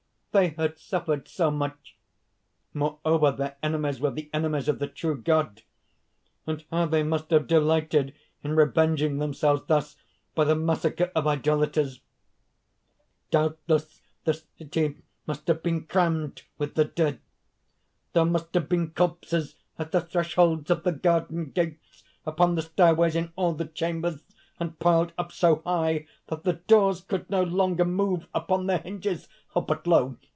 They 0.33 0.51
had 0.51 0.77
suffered 0.79 1.27
so 1.27 1.51
much! 1.51 1.97
Moreover, 2.73 3.33
their 3.33 3.57
enemies 3.61 3.99
were 3.99 4.11
the 4.11 4.29
enemies 4.31 4.69
of 4.69 4.79
the 4.79 4.87
true 4.87 5.21
God. 5.21 5.63
And 6.47 6.63
how 6.71 6.85
they 6.85 7.03
must 7.03 7.31
have 7.31 7.47
delighted 7.47 8.13
in 8.41 8.57
avenging 8.57 9.17
themselves 9.17 9.61
thus 9.67 9.97
by 10.33 10.45
the 10.45 10.55
massacre 10.55 11.11
of 11.15 11.27
idolaters! 11.27 11.99
Doubtless 13.29 13.99
the 14.23 14.41
city 14.57 14.95
must 15.27 15.49
have 15.49 15.61
been 15.61 15.85
crammed 15.85 16.43
with 16.57 16.75
the 16.75 16.85
dead! 16.85 17.19
There 18.13 18.23
must 18.23 18.53
have 18.53 18.69
been 18.69 18.91
corpses 18.91 19.55
at 19.77 19.91
the 19.91 19.99
thresholds 19.99 20.71
of 20.71 20.83
the 20.83 20.93
garden 20.93 21.49
gates, 21.51 22.05
upon 22.25 22.55
the 22.55 22.61
stairways, 22.61 23.17
in 23.17 23.33
all 23.35 23.53
the 23.53 23.65
chambers, 23.65 24.23
and 24.61 24.77
piled 24.77 25.11
up 25.17 25.31
so 25.31 25.55
high 25.65 26.05
that 26.27 26.43
the 26.43 26.53
doors 26.53 27.01
could 27.01 27.27
no 27.31 27.41
longer 27.43 27.83
move 27.83 28.27
upon 28.33 28.67
their 28.67 28.77
hinges!... 28.77 29.27
But 29.55 29.85
lo! 29.87 30.17